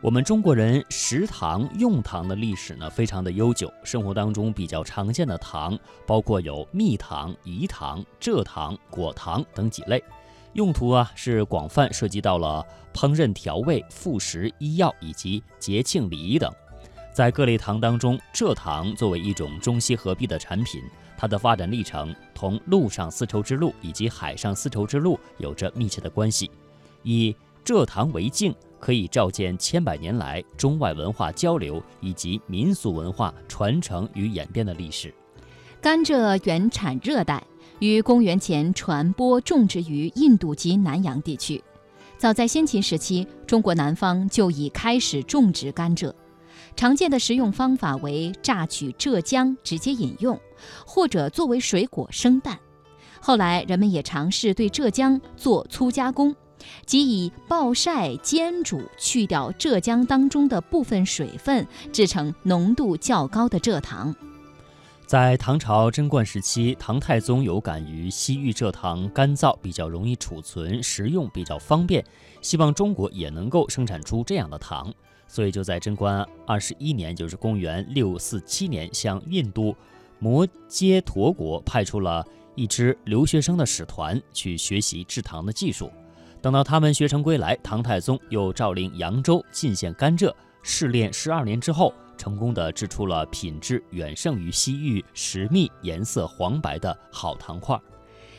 [0.00, 3.68] 我们中国人食糖用糖的历史呢，非常的悠久。
[3.82, 10.02] 生活当中比较常见的糖，包括有蜜糖、饴糖、蔗糖、果糖等几类，
[10.52, 12.64] 用途啊是广泛，涉及到了
[12.94, 16.48] 烹饪调味、副食、医药以及节庆礼仪等。
[17.12, 20.80] 在各类糖当中，蔗糖作为一种中西合璧的产品，
[21.16, 26.48] 它的发展历程同陆上丝绸之路以及海上丝绸之路有着密切的关系。
[27.02, 27.34] 以
[27.64, 28.54] 蔗糖为镜。
[28.80, 35.12] 可以照见千百年来中外文化交流以及民俗文化传承与演变的历史。
[35.80, 37.42] 甘蔗原产热带，
[37.78, 41.62] 于公元前传播种植于印度及南洋地区。
[42.16, 46.12] 早在先秦时期，中国南方就已开始种植甘蔗。
[46.74, 50.38] 常见的食用方法为榨取蔗浆直接饮用，
[50.84, 52.58] 或者作为水果生蛋。
[53.20, 56.34] 后来，人们也尝试对蔗浆做粗加工。
[56.86, 64.14] 即以暴晒、煎煮去掉蔗浆当中的部分水分，制成浓度较高的蔗糖。
[65.06, 72.04] 在唐朝贞观时期，唐太宗有感于西域蔗糖干燥，比较容易储存，食用比较方便，
[72.42, 74.92] 希望中国也能够生产出这样的糖，
[75.26, 79.74] 所以就在贞观二十一年，就是公元六四七年，向印度
[80.18, 82.22] 摩揭陀国派出了
[82.54, 85.90] 一支留学生的使团去学习制糖的技术。
[86.40, 97.78] 等到他们学成归来，唐太宗又诏令扬州进献甘蔗，试炼十二年之后，成功的制出了品质远胜于西域石蜜、颜色黄白的好糖块。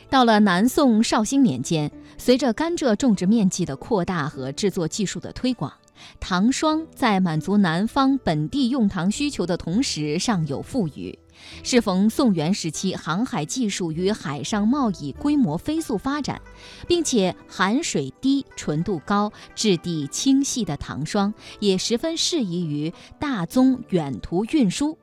[0.09, 5.71] 到了南宋绍兴年间，随着甘蔗种植面积的扩大和制作技术的推广，
[6.19, 11.17] 糖霜在满足南方本地用糖需求的同时，尚有富余。
[11.63, 16.41] 适逢宋元时期，航海技术与海上贸易规模飞速发展，
[16.85, 24.97] 并且含水低、纯度高、质地清细的糖霜也十分适宜于大宗远途运输。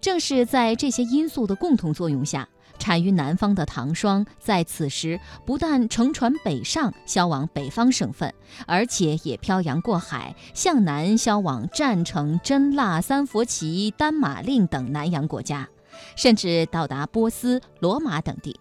[0.00, 2.48] 正是在这些因素的共同作用下，
[2.86, 8.32] 产于南方的糖霜在此时不但乘船北上销往北方省份，
[8.64, 15.68] 而且也漂洋过海向南销往占城、真腊、三佛齐、丹马令等南洋国家，
[16.14, 18.56] 甚至到达波斯、罗马等地。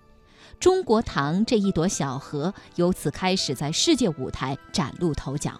[0.59, 5.51] 中国糖这一朵小荷由此开始在世界舞台崭露头角。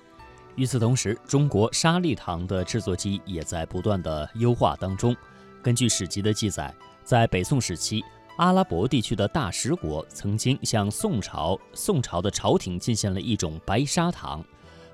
[0.56, 5.16] 与此同时，中国沙粒糖的制作机也在不断的优化当中。
[5.62, 6.74] 根据史籍的记载，
[7.04, 8.04] 在北宋时期。
[8.38, 14.44] 阿拉伯地区的大食国曾经向宋朝宋朝的朝廷进献了一种白砂糖，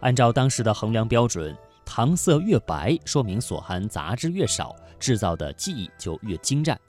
[0.01, 6.79] 按照当时的衡量标准，糖色越白，说明所含杂质越少，制造的技艺就越精湛。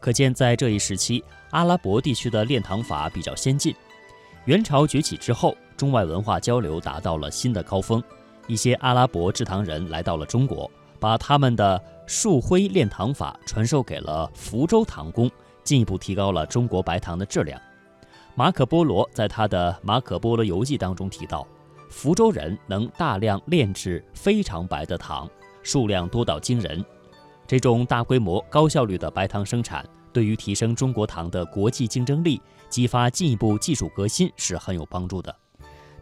[0.00, 3.72] 可见，在这一时期，阿拉伯地区的炼糖法比较先进。
[4.46, 8.02] 元朝崛起之后，中外文化交流达到了新的高峰，
[8.48, 15.30] 一些阿拉伯制糖人来到了中国，把他们的树灰炼糖法传授给了福州糖工。
[15.64, 17.60] 进一步提高了中国白糖的质量。
[18.34, 21.46] 马可·波罗在他的《马可·波罗游记》当中提到，
[21.90, 25.28] 福州人能大量炼制非常白的糖，
[25.62, 26.82] 数量多到惊人。
[27.46, 32.40] 这种大规模、高效率的白糖生产，对于提升中国糖的国际竞争力、
[32.70, 35.34] 激发进一步技术革新是很有帮助的。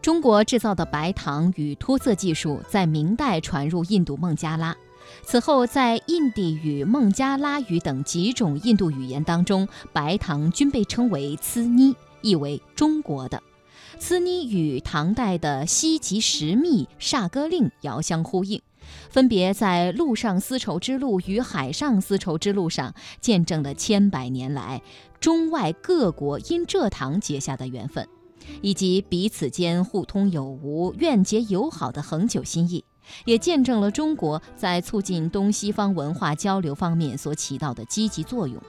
[0.01, 4.75] 中国制造的白糖与脱色技术在明代传入印度孟加拉。
[5.23, 13.43] 此后，在印地语、孟加拉语等几种印度语言当中，白糖均被称为“糍妮”，意为“中国的”。
[14.01, 18.63] 糍妮与唐代的西极石密、萨哥令遥相呼应，
[19.11, 24.81] 分别在陆上丝绸之路与海上丝绸之路上见证了千百年来
[25.21, 28.09] 中外各国因蔗糖结下的缘分，
[28.63, 32.85] 以及彼此间互通有无、愿结友好的恒久心意。
[33.25, 38.61] 也见证了中国在促进东西方文化交流方面所起到的积极作用。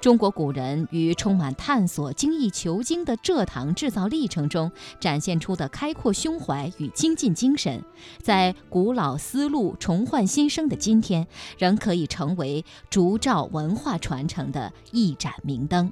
[0.00, 4.70] 中国古人于充满探索、精益求精的蔗糖制造历程中
[5.00, 7.82] 展现出的开阔胸怀与精进精神，
[8.20, 11.26] 在古老丝路重焕新生的今天，
[11.56, 15.90] 仍可以成为烛照文化传承的一盏明灯。